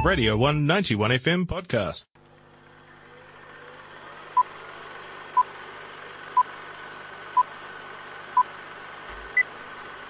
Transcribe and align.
a 0.00 0.06
Radio 0.08 0.36
191 0.36 1.10
FM 1.10 1.46
podcast. 1.46 2.04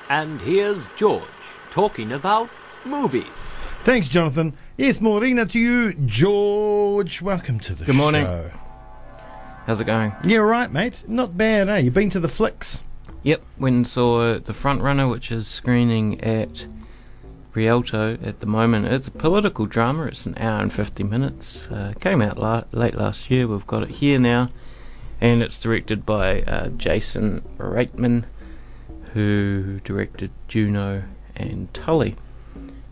And 0.09 0.41
here's 0.41 0.87
George 0.97 1.23
talking 1.71 2.13
about 2.13 2.49
movies. 2.85 3.25
Thanks, 3.85 4.09
Jonathan. 4.09 4.55
Yes, 4.77 5.01
Morena 5.01 5.47
to 5.47 5.59
you, 5.59 5.93
George. 5.95 7.23
Welcome 7.23 7.61
to 7.61 7.75
the 7.75 7.85
Good 7.85 7.95
morning. 7.95 8.25
show. 8.25 8.51
How's 9.67 9.81
it 9.81 9.85
going? 9.85 10.13
Yeah, 10.25 10.39
right, 10.39 10.71
mate. 10.71 11.05
Not 11.07 11.37
bad, 11.37 11.69
eh? 11.69 11.79
You've 11.79 11.95
been 11.95 12.11
to 12.11 12.21
the 12.21 12.29
flicks? 12.29 12.83
Yep, 13.23 13.43
went 13.59 13.77
and 13.77 13.87
saw 13.89 14.39
The 14.39 14.55
Front 14.55 14.83
Runner, 14.83 15.07
which 15.07 15.31
is 15.31 15.47
screening 15.47 16.21
at 16.23 16.67
Rialto 17.55 18.19
at 18.23 18.41
the 18.41 18.47
moment. 18.47 18.87
It's 18.87 19.09
a 19.09 19.13
political 19.13 19.67
drama. 19.67 20.07
It's 20.07 20.27
an 20.27 20.37
hour 20.39 20.61
and 20.63 20.73
50 20.73 21.03
minutes. 21.05 21.67
Uh, 21.69 21.93
came 22.01 22.23
out 22.23 22.39
la- 22.39 22.65
late 22.73 22.95
last 22.95 23.31
year. 23.31 23.47
We've 23.47 23.67
got 23.67 23.83
it 23.83 23.91
here 23.91 24.19
now. 24.19 24.51
And 25.21 25.43
it's 25.43 25.59
directed 25.59 26.07
by 26.07 26.43
uh, 26.43 26.69
Jason 26.69 27.43
Reitman, 27.59 28.25
who 29.13 29.81
directed 29.85 30.31
Juno 30.49 31.03
and 31.37 31.73
Tully. 31.75 32.17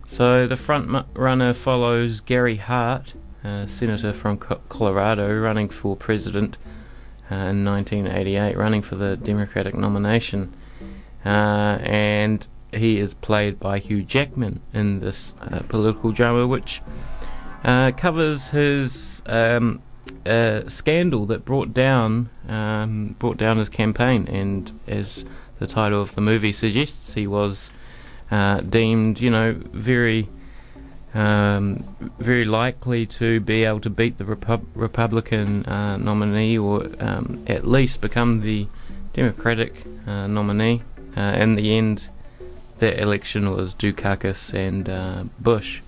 So 0.06 0.46
The 0.46 0.56
Front 0.56 1.06
Runner 1.14 1.54
follows 1.54 2.20
Gary 2.20 2.56
Hart, 2.56 3.12
a 3.44 3.68
senator 3.68 4.12
from 4.12 4.38
Co- 4.38 4.60
Colorado, 4.68 5.38
running 5.38 5.68
for 5.68 5.96
president 5.96 6.58
uh, 7.30 7.34
in 7.34 7.64
1988, 7.64 8.56
running 8.56 8.82
for 8.82 8.96
the 8.96 9.16
Democratic 9.16 9.74
nomination. 9.74 10.54
Uh, 11.24 11.78
and 11.82 12.46
he 12.72 12.98
is 12.98 13.14
played 13.14 13.58
by 13.58 13.78
Hugh 13.78 14.02
Jackman 14.02 14.60
in 14.72 15.00
this 15.00 15.32
uh, 15.40 15.60
political 15.68 16.12
drama, 16.12 16.46
which 16.46 16.82
uh, 17.64 17.92
covers 17.92 18.48
his 18.48 19.22
um, 19.26 19.82
uh, 20.26 20.68
scandal 20.68 21.26
that 21.26 21.44
brought 21.44 21.72
down 21.72 22.30
um, 22.48 23.16
brought 23.18 23.36
down 23.36 23.58
his 23.58 23.68
campaign. 23.68 24.26
And 24.28 24.78
as 24.86 25.24
the 25.58 25.66
title 25.66 26.00
of 26.00 26.14
the 26.14 26.20
movie 26.20 26.52
suggests, 26.52 27.14
he 27.14 27.26
was 27.26 27.70
uh, 28.30 28.60
deemed, 28.60 29.20
you 29.20 29.30
know, 29.30 29.60
very 29.72 30.28
um, 31.14 31.78
very 32.18 32.44
likely 32.44 33.06
to 33.06 33.40
be 33.40 33.64
able 33.64 33.80
to 33.80 33.90
beat 33.90 34.18
the 34.18 34.24
Repub- 34.26 34.66
Republican 34.74 35.64
uh, 35.64 35.96
nominee, 35.96 36.58
or 36.58 36.86
um, 37.00 37.42
at 37.46 37.66
least 37.66 38.02
become 38.02 38.42
the 38.42 38.68
Democratic 39.14 39.84
uh, 40.06 40.26
nominee. 40.26 40.82
In 41.16 41.56
the 41.56 41.76
end, 41.76 42.08
that 42.78 42.98
election 43.00 43.50
was 43.50 43.74
Dukakis 43.74 44.52
and 44.54 44.88
uh, 44.88 45.24
Bush, 45.38 45.80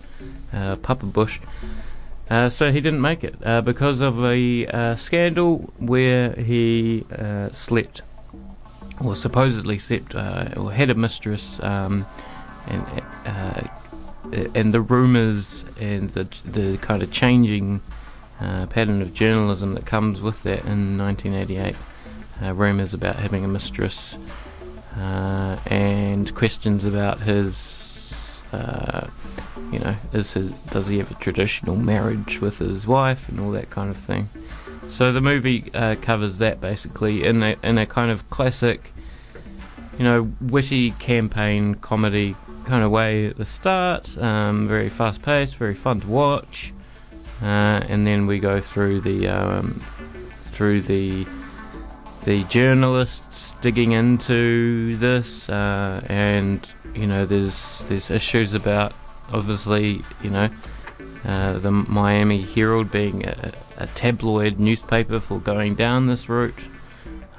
uh, 0.52 0.76
Papa 0.76 1.06
Bush. 1.06 1.40
Uh, 2.28 2.48
so 2.48 2.70
he 2.70 2.80
didn't 2.80 3.00
make 3.00 3.24
it 3.24 3.34
uh, 3.44 3.60
because 3.60 4.00
of 4.00 4.24
a 4.24 4.66
uh, 4.66 4.96
scandal 4.96 5.72
where 5.78 6.32
he 6.34 7.04
uh, 7.18 7.50
slept, 7.50 8.02
or 9.02 9.16
supposedly 9.16 9.78
slept, 9.78 10.14
or 10.14 10.72
had 10.72 10.90
a 10.90 10.94
mistress, 10.94 11.60
um, 11.62 12.06
and 12.66 13.02
and 14.54 14.72
the 14.72 14.80
rumours 14.80 15.64
and 15.80 16.10
the 16.10 16.28
the 16.44 16.78
kind 16.78 17.02
of 17.02 17.10
changing 17.10 17.82
pattern 18.38 19.02
of 19.02 19.12
journalism 19.12 19.74
that 19.74 19.84
comes 19.84 20.20
with 20.20 20.42
that 20.44 20.64
in 20.66 20.96
1988. 20.96 21.74
Uh, 22.42 22.54
rumours 22.54 22.94
about 22.94 23.16
having 23.16 23.44
a 23.44 23.48
mistress 23.48 24.16
uh, 24.96 25.56
and 25.66 26.34
questions 26.34 26.84
about 26.84 27.20
his, 27.20 28.42
uh, 28.52 29.06
you 29.72 29.78
know, 29.78 29.94
is 30.12 30.32
his, 30.32 30.50
does 30.70 30.88
he 30.88 30.98
have 30.98 31.10
a 31.10 31.14
traditional 31.14 31.76
marriage 31.76 32.40
with 32.40 32.58
his 32.58 32.86
wife 32.86 33.28
and 33.28 33.38
all 33.40 33.50
that 33.52 33.70
kind 33.70 33.90
of 33.90 33.96
thing. 33.96 34.28
So 34.88 35.12
the 35.12 35.20
movie 35.20 35.70
uh, 35.72 35.94
covers 35.96 36.38
that 36.38 36.60
basically 36.60 37.24
in 37.24 37.42
a 37.42 37.56
in 37.62 37.78
a 37.78 37.86
kind 37.86 38.10
of 38.10 38.28
classic, 38.30 38.92
you 39.96 40.04
know, 40.04 40.32
witty 40.40 40.90
campaign 40.92 41.76
comedy 41.76 42.34
kind 42.64 42.82
of 42.82 42.90
way 42.90 43.26
at 43.26 43.36
the 43.36 43.44
start. 43.44 44.18
Um, 44.18 44.66
very 44.66 44.88
fast 44.88 45.22
paced, 45.22 45.56
very 45.56 45.76
fun 45.76 46.00
to 46.00 46.08
watch, 46.08 46.72
uh, 47.40 47.44
and 47.44 48.04
then 48.04 48.26
we 48.26 48.40
go 48.40 48.60
through 48.60 49.00
the 49.02 49.28
um, 49.28 49.80
through 50.52 50.82
the 50.82 51.24
the 52.24 52.44
journalists 52.44 53.54
digging 53.60 53.92
into 53.92 54.96
this, 54.96 55.48
uh, 55.48 56.04
and 56.06 56.68
you 56.94 57.06
know, 57.06 57.26
there's 57.26 57.82
there's 57.88 58.10
issues 58.10 58.54
about 58.54 58.92
obviously, 59.32 60.04
you 60.22 60.30
know, 60.30 60.50
uh, 61.24 61.58
the 61.58 61.70
Miami 61.70 62.42
Herald 62.42 62.90
being 62.90 63.24
a, 63.24 63.52
a 63.76 63.86
tabloid 63.88 64.58
newspaper 64.58 65.20
for 65.20 65.38
going 65.38 65.74
down 65.74 66.06
this 66.06 66.28
route. 66.28 66.58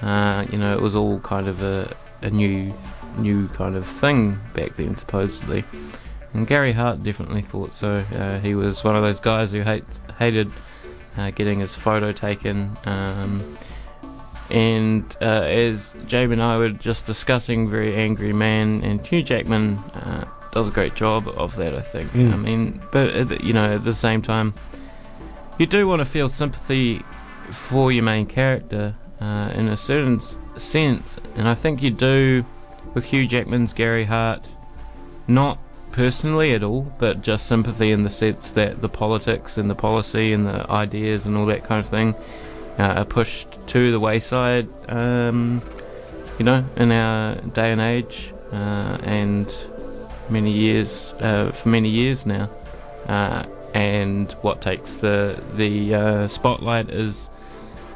Uh, 0.01 0.45
you 0.51 0.57
know, 0.57 0.73
it 0.73 0.81
was 0.81 0.95
all 0.95 1.19
kind 1.19 1.47
of 1.47 1.61
a, 1.61 1.95
a 2.21 2.29
new 2.29 2.73
new 3.17 3.47
kind 3.49 3.75
of 3.75 3.85
thing 3.85 4.39
back 4.53 4.77
then, 4.77 4.97
supposedly. 4.97 5.63
And 6.33 6.47
Gary 6.47 6.71
Hart 6.71 7.03
definitely 7.03 7.41
thought 7.41 7.73
so. 7.73 8.05
Uh, 8.15 8.39
he 8.39 8.55
was 8.55 8.83
one 8.83 8.95
of 8.95 9.03
those 9.03 9.19
guys 9.19 9.51
who 9.51 9.61
hate, 9.61 9.83
hated 10.17 10.49
uh, 11.17 11.31
getting 11.31 11.59
his 11.59 11.75
photo 11.75 12.13
taken. 12.13 12.77
Um, 12.85 13.57
and 14.51 15.03
uh, 15.21 15.25
as 15.25 15.93
Jamie 16.07 16.33
and 16.33 16.43
I 16.43 16.57
were 16.57 16.69
just 16.69 17.05
discussing, 17.05 17.69
very 17.69 17.95
angry 17.95 18.33
man, 18.33 18.83
and 18.83 19.05
Hugh 19.05 19.23
Jackman 19.23 19.77
uh, 19.95 20.25
does 20.51 20.67
a 20.67 20.71
great 20.71 20.95
job 20.95 21.27
of 21.29 21.55
that, 21.55 21.73
I 21.73 21.81
think. 21.81 22.11
Mm. 22.11 22.33
I 22.33 22.35
mean, 22.37 22.81
but 22.91 23.07
at 23.09 23.29
the- 23.29 23.43
you 23.45 23.53
know, 23.53 23.75
at 23.75 23.85
the 23.85 23.95
same 23.95 24.21
time, 24.21 24.53
you 25.57 25.65
do 25.65 25.87
want 25.87 25.99
to 25.99 26.05
feel 26.05 26.27
sympathy 26.29 27.01
for 27.51 27.91
your 27.91 28.03
main 28.03 28.25
character 28.25 28.95
uh, 29.19 29.51
in 29.55 29.67
a 29.67 29.77
certain 29.77 30.19
s- 30.19 30.37
sense, 30.57 31.17
and 31.35 31.47
I 31.47 31.55
think 31.55 31.81
you 31.81 31.91
do 31.91 32.45
with 32.93 33.05
Hugh 33.05 33.27
Jackman's 33.27 33.73
Gary 33.73 34.05
Hart, 34.05 34.45
not 35.27 35.57
personally 35.91 36.53
at 36.53 36.63
all, 36.63 36.91
but 36.99 37.21
just 37.21 37.45
sympathy 37.47 37.91
in 37.91 38.03
the 38.03 38.09
sense 38.09 38.49
that 38.51 38.81
the 38.81 38.89
politics 38.89 39.57
and 39.57 39.69
the 39.69 39.75
policy 39.75 40.33
and 40.33 40.45
the 40.45 40.69
ideas 40.71 41.25
and 41.25 41.37
all 41.37 41.45
that 41.45 41.63
kind 41.65 41.83
of 41.83 41.89
thing 41.89 42.15
uh, 42.15 42.19
are 42.77 43.05
pushed 43.05 43.47
to 43.67 43.91
the 43.91 43.99
wayside, 43.99 44.67
um, 44.89 45.61
you 46.37 46.45
know, 46.45 46.65
in 46.75 46.91
our 46.91 47.35
day 47.35 47.71
and 47.71 47.81
age, 47.81 48.33
uh, 48.51 48.97
and 49.03 49.53
many 50.29 50.51
years, 50.51 51.13
uh, 51.19 51.51
for 51.51 51.69
many 51.69 51.89
years 51.89 52.25
now. 52.25 52.49
Uh, 53.07 53.45
and 53.73 54.33
what 54.41 54.61
takes 54.61 54.93
the 54.95 55.41
the 55.55 55.93
uh, 55.93 56.27
spotlight 56.27 56.89
is 56.89 57.29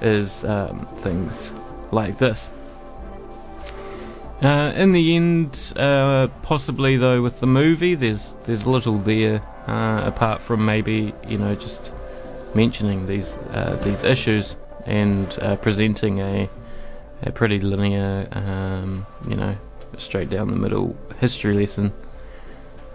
is 0.01 0.43
um, 0.45 0.87
things 1.01 1.51
like 1.91 2.17
this. 2.17 2.49
Uh, 4.41 4.73
in 4.75 4.91
the 4.91 5.15
end, 5.15 5.73
uh, 5.75 6.27
possibly 6.43 6.97
though, 6.97 7.21
with 7.21 7.39
the 7.39 7.47
movie, 7.47 7.95
there's 7.95 8.35
there's 8.43 8.65
little 8.65 8.99
there 8.99 9.41
uh, 9.67 10.01
apart 10.05 10.41
from 10.41 10.65
maybe 10.65 11.13
you 11.27 11.37
know 11.37 11.55
just 11.55 11.91
mentioning 12.53 13.07
these 13.07 13.31
uh, 13.51 13.79
these 13.83 14.03
issues 14.03 14.55
and 14.85 15.38
uh, 15.40 15.56
presenting 15.57 16.22
a 16.22 16.50
a 17.22 17.31
pretty 17.31 17.59
linear, 17.59 18.28
um, 18.34 19.06
you 19.28 19.35
know, 19.35 19.57
straight 19.97 20.29
down 20.29 20.50
the 20.50 20.56
middle 20.56 20.96
history 21.19 21.56
lesson. 21.56 21.94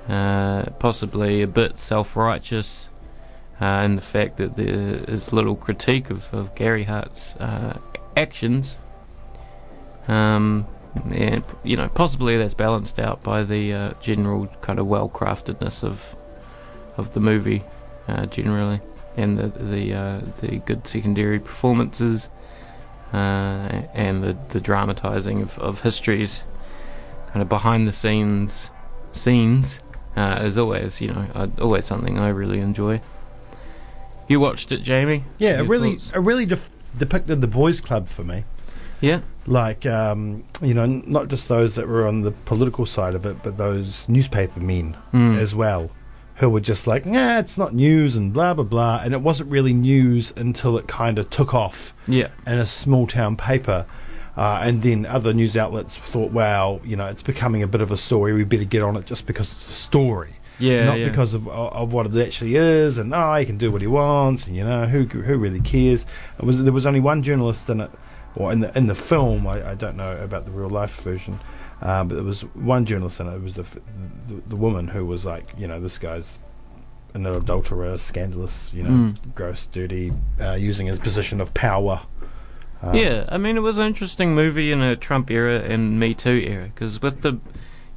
Uh, 0.09 0.65
possibly 0.79 1.43
a 1.43 1.47
bit 1.47 1.79
self-righteous 1.79 2.89
uh, 3.61 3.83
in 3.85 3.97
the 3.97 4.03
fact 4.03 4.39
that 4.39 4.57
there 4.57 5.05
is 5.07 5.33
little 5.33 5.55
critique 5.55 6.11
of, 6.11 6.25
of 6.33 6.55
Gary 6.55 6.85
Hart's 6.85 7.37
uh, 7.37 7.79
actions. 8.17 8.77
Um, 10.09 10.67
and 11.11 11.45
you 11.63 11.77
know, 11.77 11.89
possibly 11.89 12.37
that's 12.37 12.55
balanced 12.55 12.99
out 12.99 13.23
by 13.23 13.45
the 13.45 13.73
uh, 13.73 13.93
general 14.01 14.49
kind 14.61 14.79
of 14.79 14.87
well-craftedness 14.87 15.85
of 15.85 16.01
of 16.97 17.13
the 17.13 17.21
movie 17.21 17.63
uh, 18.09 18.27
generally, 18.27 18.81
and 19.17 19.39
the 19.39 19.49
the 19.49 19.95
uh, 19.95 20.21
the 20.41 20.57
good 20.59 20.87
secondary 20.87 21.39
performances, 21.41 22.29
uh, 23.13 23.17
and 23.95 24.23
the 24.23 24.37
the 24.51 24.61
dramatizing 24.61 25.43
of, 25.43 25.59
of 25.59 25.81
history's 25.83 26.45
kind 27.29 27.43
of 27.43 27.49
behind 27.49 27.87
the 27.87 27.93
scenes 27.93 28.71
scenes 29.13 29.81
uh, 30.17 30.41
is 30.43 30.57
always 30.59 31.01
you 31.01 31.09
know 31.13 31.27
uh, 31.35 31.49
always 31.61 31.85
something 31.85 32.19
I 32.19 32.29
really 32.29 32.61
enjoy. 32.61 33.01
You 34.29 34.39
watched 34.39 34.71
it, 34.71 34.83
Jamie? 34.83 35.25
Yeah, 35.39 35.57
Your 35.57 35.65
it 35.65 35.69
really, 35.69 35.93
thoughts? 35.97 36.13
it 36.13 36.19
really 36.21 36.47
def- 36.47 36.71
depicted 36.97 37.41
the 37.41 37.49
boys' 37.49 37.81
club 37.81 38.09
for 38.09 38.23
me. 38.23 38.45
Yeah. 39.01 39.23
Like, 39.47 39.87
um, 39.87 40.45
you 40.63 40.73
know, 40.73 40.85
n- 40.85 41.03
not 41.07 41.27
just 41.27 41.49
those 41.49 41.75
that 41.75 41.89
were 41.89 42.07
on 42.07 42.21
the 42.21 42.31
political 42.31 42.87
side 42.87 43.17
of 43.17 43.27
it, 43.27 43.39
but 43.43 43.57
those 43.57 44.09
newspaper 44.09 44.61
men 44.61 44.97
Mm. 45.13 45.37
as 45.37 45.53
well, 45.55 45.91
who 46.41 46.51
were 46.51 46.61
just 46.61 46.87
like, 46.87 47.07
nah, 47.07 47.39
it's 47.39 47.57
not 47.57 47.75
news 47.75 48.17
and 48.17 48.33
blah 48.33 48.53
blah 48.55 48.65
blah, 48.65 49.01
and 49.05 49.15
it 49.15 49.21
wasn't 49.21 49.49
really 49.51 49.73
news 49.73 50.33
until 50.37 50.77
it 50.77 50.89
kind 50.89 51.19
of 51.19 51.31
took 51.31 51.55
off 51.55 51.95
Yeah. 52.09 52.29
in 52.47 52.59
a 52.59 52.67
small 52.67 53.07
town 53.07 53.37
paper. 53.37 53.87
Uh, 54.37 54.61
and 54.63 54.83
then 54.83 55.05
other 55.07 55.35
news 55.35 55.57
outlets 55.57 55.99
thought, 55.99 56.31
wow, 56.33 56.81
you 56.85 56.97
know, 56.97 57.07
it's 57.07 57.23
becoming 57.23 57.63
a 57.63 57.67
bit 57.67 57.83
of 57.83 57.91
a 57.91 57.97
story. 57.97 58.33
We 58.33 58.45
better 58.45 58.65
get 58.65 58.83
on 58.83 58.97
it 58.97 59.05
just 59.05 59.27
because 59.27 59.51
it's 59.53 59.69
a 59.69 59.73
story. 59.73 60.35
Yeah, 60.59 60.85
not 60.85 60.99
yeah. 60.99 61.09
because 61.09 61.33
of 61.35 61.49
of 61.49 61.93
what 61.93 62.07
it 62.07 62.27
actually 62.27 62.57
is, 62.57 62.99
and 62.99 63.15
oh, 63.15 63.35
he 63.35 63.45
can 63.47 63.57
do 63.59 63.71
what 63.73 63.81
he 63.81 63.87
wants, 63.87 64.47
and 64.47 64.55
you 64.57 64.63
know 64.65 64.85
who 64.87 65.05
who 65.05 65.37
really 65.39 65.61
cares. 65.61 66.05
It 66.39 66.45
was 66.45 66.63
there 66.63 66.73
was 66.73 66.85
only 66.87 67.01
one 67.01 67.23
journalist 67.23 67.69
in 67.71 67.81
it, 67.81 67.91
or 68.37 68.53
in 68.53 68.61
the 68.61 68.77
in 68.79 68.87
the 68.87 68.95
film. 68.95 69.47
I, 69.47 69.71
I 69.71 69.75
don't 69.75 69.97
know 69.97 70.17
about 70.19 70.45
the 70.45 70.51
real 70.51 70.69
life 70.71 70.95
version, 71.01 71.41
uh, 71.83 72.05
but 72.05 72.15
there 72.15 72.25
was 72.25 72.43
one 72.55 72.85
journalist 72.85 73.21
and 73.21 73.33
it. 73.33 73.43
Was 73.43 73.55
the, 73.55 73.63
f- 73.63 73.77
the 74.29 74.35
the 74.49 74.57
woman 74.57 74.89
who 74.89 75.05
was 75.07 75.25
like, 75.25 75.53
you 75.59 75.67
know, 75.67 75.81
this 75.81 75.99
guy's 75.99 76.39
an 77.15 77.27
adulterer, 77.27 77.99
scandalous, 77.99 78.71
you 78.73 78.83
know, 78.85 78.91
Mm. 78.91 79.35
gross, 79.35 79.67
dirty, 79.73 80.13
uh, 80.41 80.53
using 80.55 80.87
his 80.87 80.99
position 80.99 81.41
of 81.41 81.53
power. 81.55 82.03
Uh, 82.83 82.93
Yeah, 82.95 83.25
I 83.29 83.37
mean, 83.37 83.57
it 83.57 83.61
was 83.61 83.79
an 83.79 83.87
interesting 83.87 84.35
movie 84.35 84.71
in 84.73 84.81
a 84.81 84.95
Trump 84.97 85.31
era 85.31 85.59
and 85.61 85.99
Me 85.99 86.15
Too 86.15 86.43
era 86.47 86.71
because 86.73 87.03
with 87.03 87.23
the, 87.23 87.39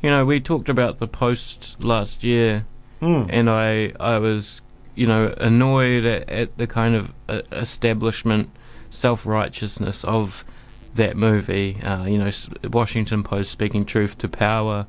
you 0.02 0.10
know, 0.10 0.26
we 0.26 0.40
talked 0.40 0.68
about 0.68 1.00
the 1.00 1.08
post 1.08 1.76
last 1.80 2.24
year, 2.24 2.66
mm, 3.02 3.28
and 3.30 3.50
I 3.50 3.94
I 4.00 4.18
was, 4.18 4.62
you 4.96 5.06
know, 5.08 5.34
annoyed 5.38 6.06
at, 6.06 6.30
at 6.30 6.58
the 6.58 6.68
kind 6.68 6.96
of 6.96 7.14
uh, 7.30 7.42
establishment 7.52 8.50
self 8.90 9.26
righteousness 9.26 10.04
of 10.04 10.44
that 10.96 11.16
movie. 11.16 11.82
Uh, 11.82 12.06
you 12.06 12.18
know, 12.18 12.32
Washington 12.70 13.24
Post 13.24 13.52
speaking 13.52 13.86
truth 13.86 14.18
to 14.20 14.28
power. 14.30 14.88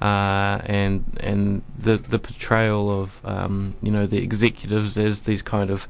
Uh, 0.00 0.60
and 0.66 1.04
and 1.18 1.62
the 1.76 1.96
the 1.96 2.20
portrayal 2.20 3.02
of 3.02 3.10
um, 3.24 3.74
you 3.82 3.90
know 3.90 4.06
the 4.06 4.18
executives 4.18 4.96
as 4.96 5.22
these 5.22 5.42
kind 5.42 5.70
of 5.70 5.88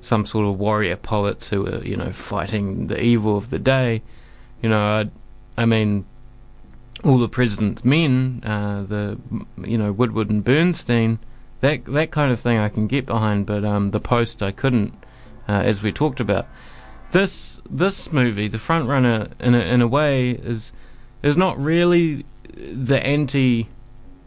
some 0.00 0.26
sort 0.26 0.46
of 0.46 0.58
warrior 0.58 0.96
poets 0.96 1.48
who 1.48 1.66
are 1.66 1.82
you 1.82 1.96
know 1.96 2.12
fighting 2.12 2.88
the 2.88 3.00
evil 3.00 3.36
of 3.38 3.48
the 3.50 3.58
day. 3.58 4.02
You 4.62 4.68
know, 4.68 4.80
I, 5.56 5.62
I 5.62 5.64
mean, 5.64 6.04
all 7.04 7.18
the 7.18 7.28
president's 7.28 7.84
men, 7.84 8.42
uh, 8.44 8.82
the 8.82 9.18
you 9.64 9.78
know 9.78 9.92
Woodward 9.92 10.30
and 10.30 10.44
Bernstein, 10.44 11.18
that 11.60 11.84
that 11.86 12.10
kind 12.10 12.32
of 12.32 12.40
thing 12.40 12.58
I 12.58 12.68
can 12.68 12.86
get 12.86 13.06
behind, 13.06 13.46
but 13.46 13.64
um, 13.64 13.92
the 13.92 14.00
post 14.00 14.42
I 14.42 14.52
couldn't, 14.52 14.94
uh, 15.48 15.52
as 15.52 15.82
we 15.82 15.92
talked 15.92 16.20
about. 16.20 16.46
This 17.12 17.58
this 17.70 18.12
movie, 18.12 18.48
The 18.48 18.58
Front 18.58 18.88
Runner, 18.88 19.28
in 19.40 19.54
a, 19.54 19.60
in 19.60 19.82
a 19.82 19.88
way, 19.88 20.30
is 20.30 20.72
is 21.22 21.36
not 21.36 21.58
really 21.58 22.24
the 22.54 23.04
anti 23.04 23.68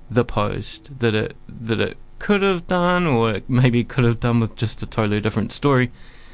the 0.10 0.25
post 0.25 0.89
that 1.00 1.13
it 1.13 1.36
that 1.48 1.80
it 1.80 1.98
could 2.19 2.42
have 2.42 2.68
done, 2.68 3.06
or 3.06 3.31
it 3.31 3.50
maybe 3.50 3.83
could 3.83 4.04
have 4.04 4.19
done 4.19 4.39
with 4.39 4.56
just 4.56 4.81
a 4.81 4.86
totally 4.86 5.22
different 5.22 5.54
story, 5.54 5.92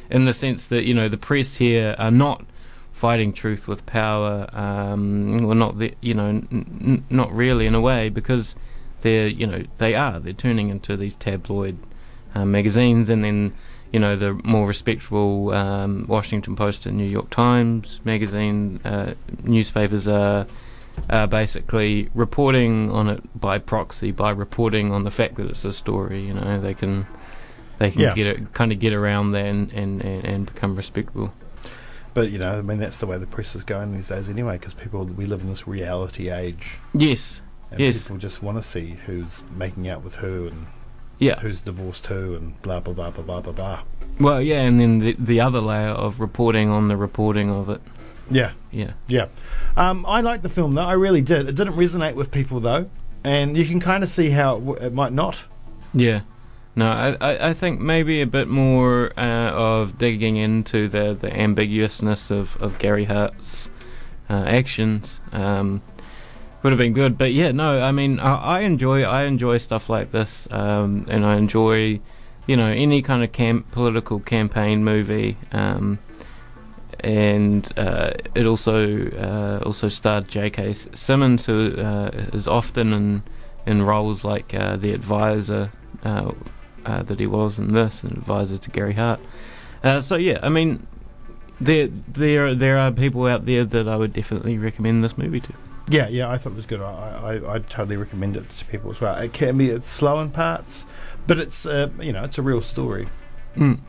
in 0.09 0.25
the 0.25 0.33
sense 0.33 0.65
that 0.67 0.83
you 0.83 0.93
know 0.93 1.09
the 1.09 1.17
press 1.17 1.55
here 1.55 1.95
are 1.97 2.11
not 2.11 2.45
fighting 2.93 3.31
truth 3.31 3.67
with 3.67 3.85
power, 3.85 4.49
um, 4.53 5.43
well 5.43 5.55
not 5.55 5.77
the, 5.77 5.93
you 6.01 6.13
know 6.13 6.27
n- 6.27 6.45
n- 6.51 7.05
not 7.09 7.31
really 7.31 7.67
in 7.67 7.75
a 7.75 7.81
way 7.81 8.09
because 8.09 8.55
they're 9.01 9.27
you 9.27 9.45
know 9.45 9.63
they 9.77 9.95
are. 9.95 10.19
They're 10.19 10.33
turning 10.33 10.69
into 10.69 10.95
these 10.97 11.15
tabloid 11.15 11.77
uh, 12.33 12.45
magazines, 12.45 13.09
and 13.09 13.23
then 13.23 13.53
you 13.91 13.99
know 13.99 14.15
the 14.15 14.33
more 14.43 14.67
respectable 14.67 15.51
um, 15.53 16.05
Washington 16.07 16.55
Post 16.55 16.85
and 16.85 16.97
New 16.97 17.09
York 17.09 17.29
Times 17.29 17.99
magazine 18.03 18.79
uh, 18.83 19.13
newspapers 19.43 20.07
are 20.07 20.45
uh, 21.09 21.27
basically 21.27 22.09
reporting 22.13 22.91
on 22.91 23.07
it 23.07 23.39
by 23.39 23.59
proxy, 23.59 24.11
by 24.11 24.31
reporting 24.31 24.91
on 24.91 25.03
the 25.03 25.11
fact 25.11 25.35
that 25.35 25.47
it's 25.47 25.63
a 25.63 25.71
story. 25.73 26.21
You 26.25 26.33
know, 26.33 26.59
they 26.59 26.73
can 26.73 27.05
they 27.77 27.91
can 27.91 28.01
Yeah. 28.01 28.15
get 28.15 28.27
it, 28.27 28.53
kind 28.53 28.71
of 28.71 28.79
get 28.79 28.93
around 28.93 29.31
that 29.33 29.45
and, 29.45 29.71
and, 29.71 30.01
and, 30.01 30.25
and 30.25 30.45
become 30.47 30.75
respectable. 30.75 31.31
But 32.15 32.31
you 32.31 32.39
know, 32.39 32.57
I 32.57 32.61
mean, 32.63 32.79
that's 32.79 32.97
the 32.97 33.05
way 33.05 33.19
the 33.19 33.27
press 33.27 33.55
is 33.55 33.63
going 33.63 33.93
these 33.93 34.07
days, 34.07 34.27
anyway. 34.27 34.57
Because 34.57 34.73
people, 34.73 35.05
we 35.05 35.27
live 35.27 35.41
in 35.41 35.49
this 35.49 35.67
reality 35.67 36.31
age, 36.31 36.79
Yes, 36.93 37.41
and 37.69 37.79
Yes. 37.79 38.01
people 38.01 38.17
just 38.17 38.41
want 38.41 38.57
to 38.57 38.63
see 38.63 38.97
who's 39.05 39.43
making 39.55 39.87
out 39.87 40.03
with 40.03 40.15
who 40.15 40.47
and 40.47 40.65
yeah. 41.19 41.39
who's 41.39 41.61
divorced 41.61 42.07
who, 42.07 42.35
and 42.35 42.61
blah 42.61 42.79
blah 42.79 42.93
blah 42.93 43.11
blah 43.11 43.23
blah 43.23 43.41
blah 43.41 43.53
blah. 43.53 43.79
Well, 44.19 44.41
yeah, 44.41 44.61
and 44.61 44.79
then 44.79 44.99
the 44.99 45.15
the 45.19 45.41
other 45.41 45.59
layer 45.61 45.89
of 45.89 46.19
reporting 46.19 46.69
on 46.69 46.87
the 46.87 46.97
reporting 46.97 47.49
of 47.49 47.69
it. 47.69 47.81
Yeah, 48.29 48.51
Yeah, 48.71 48.93
yeah. 49.07 49.27
Um, 49.77 50.05
I 50.05 50.21
liked 50.21 50.43
the 50.43 50.49
film 50.49 50.75
though. 50.75 50.81
I 50.81 50.93
really 50.93 51.21
did. 51.21 51.47
It 51.47 51.55
didn't 51.55 51.75
resonate 51.75 52.15
with 52.15 52.29
people 52.29 52.59
though, 52.59 52.89
and 53.23 53.55
you 53.55 53.65
can 53.65 53.79
kind 53.79 54.03
of 54.03 54.09
see 54.09 54.29
how 54.29 54.57
it, 54.57 54.59
w- 54.59 54.85
it 54.85 54.93
might 54.93 55.13
not. 55.13 55.43
yeah. 55.93 56.21
No, 56.75 56.85
I, 56.85 57.17
I, 57.19 57.49
I 57.49 57.53
think 57.55 57.79
maybe 57.79 58.21
a 58.21 58.27
bit 58.27 58.47
more 58.47 59.11
uh, 59.17 59.49
of 59.49 59.97
digging 59.97 60.35
into 60.35 60.87
the, 60.87 61.17
the 61.19 61.27
ambiguousness 61.27 62.29
of, 62.29 62.55
of 62.57 62.77
Gary 62.77 63.05
Hart's 63.05 63.67
uh, 64.29 64.43
actions 64.45 65.19
um, 65.31 65.81
would 66.67 66.73
have 66.73 66.79
been 66.79 66.91
good. 66.91 67.17
But 67.17 67.31
yeah, 67.31 67.53
no, 67.53 67.81
I 67.81 67.93
mean, 67.93 68.19
I, 68.19 68.35
I 68.35 68.59
enjoy 68.59 69.03
I 69.03 69.23
enjoy 69.23 69.57
stuff 69.57 69.89
like 69.89 70.11
this, 70.11 70.49
um, 70.51 71.05
and 71.07 71.25
I 71.25 71.37
enjoy, 71.37 72.01
you 72.45 72.57
know, 72.57 72.67
any 72.67 73.01
kind 73.01 73.23
of 73.23 73.31
camp 73.31 73.71
political 73.71 74.19
campaign 74.19 74.83
movie. 74.83 75.37
Um, 75.53 75.99
and 76.99 77.71
uh, 77.77 78.11
it 78.35 78.45
also 78.45 79.07
uh, 79.11 79.65
also 79.65 79.87
starred 79.87 80.27
J.K. 80.27 80.73
Simmons, 80.73 81.45
who 81.45 81.73
uh, 81.77 82.11
is 82.33 82.49
often 82.49 82.91
in 82.91 83.23
in 83.65 83.83
roles 83.83 84.25
like 84.25 84.53
uh, 84.53 84.75
the 84.75 84.91
advisor 84.91 85.71
uh, 86.03 86.33
uh, 86.85 87.03
that 87.03 87.17
he 87.17 87.27
was 87.27 87.59
in 87.59 87.71
this, 87.71 88.03
an 88.03 88.11
advisor 88.11 88.57
to 88.57 88.69
Gary 88.71 88.95
Hart. 88.95 89.21
So 90.01 90.17
yeah, 90.17 90.39
I 90.43 90.49
mean, 90.49 90.85
there 91.61 91.87
there 92.09 92.53
there 92.53 92.77
are 92.77 92.91
people 92.91 93.25
out 93.25 93.45
there 93.45 93.63
that 93.63 93.87
I 93.87 93.95
would 93.95 94.11
definitely 94.11 94.57
recommend 94.57 95.01
this 95.01 95.17
movie 95.17 95.39
to. 95.39 95.53
Yeah, 95.89 96.07
yeah, 96.09 96.29
I 96.29 96.37
thought 96.37 96.51
it 96.51 96.55
was 96.57 96.65
good. 96.65 96.81
I, 96.81 97.39
I, 97.45 97.53
I'd 97.53 97.69
totally 97.69 97.95
recommend 97.95 98.35
it 98.35 98.43
to 98.57 98.65
people 98.65 98.91
as 98.91 98.99
well. 98.99 99.15
It 99.15 99.31
can 99.31 99.57
be 99.57 99.69
it's 99.69 99.89
slow 99.89 100.19
in 100.19 100.31
parts, 100.31 100.85
but 101.27 101.39
it's 101.39 101.65
uh, 101.65 101.89
you 102.01 102.11
know 102.11 102.23
it's 102.25 102.37
a 102.37 102.41
real 102.41 102.61
story. 102.61 103.07
Mm. 103.55 103.79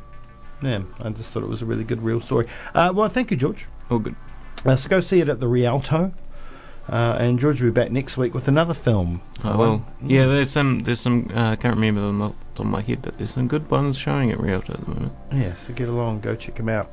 Yeah, 0.62 0.82
I 1.00 1.10
just 1.10 1.32
thought 1.32 1.42
it 1.42 1.48
was 1.48 1.62
a 1.62 1.66
really 1.66 1.84
good 1.84 2.02
real 2.02 2.20
story. 2.20 2.46
Uh, 2.74 2.92
well, 2.94 3.08
thank 3.08 3.30
you, 3.30 3.36
George. 3.36 3.66
All 3.90 3.98
good. 3.98 4.16
Uh, 4.64 4.76
so 4.76 4.88
go 4.88 5.00
see 5.00 5.20
it 5.20 5.28
at 5.28 5.40
the 5.40 5.48
Rialto, 5.48 6.12
uh, 6.88 7.16
and 7.18 7.38
George 7.38 7.60
will 7.60 7.70
be 7.70 7.74
back 7.74 7.90
next 7.90 8.16
week 8.16 8.32
with 8.34 8.48
another 8.48 8.74
film. 8.74 9.20
Oh, 9.44 9.56
well, 9.56 9.86
yeah, 10.00 10.26
there's 10.26 10.50
some 10.50 10.80
there's 10.80 11.00
some 11.00 11.30
uh, 11.34 11.50
I 11.50 11.56
can't 11.56 11.74
remember 11.74 12.00
them 12.00 12.22
off 12.22 12.34
the 12.38 12.44
top 12.58 12.66
of 12.66 12.72
my 12.72 12.80
head, 12.80 13.02
but 13.02 13.18
there's 13.18 13.34
some 13.34 13.48
good 13.48 13.68
ones 13.70 13.96
showing 13.96 14.30
at 14.30 14.38
Rialto 14.38 14.72
at 14.74 14.80
the 14.80 14.86
moment. 14.86 15.12
yeah. 15.32 15.54
So 15.56 15.72
get 15.72 15.88
along, 15.88 16.20
go 16.20 16.36
check 16.36 16.58
him 16.58 16.68
out. 16.68 16.92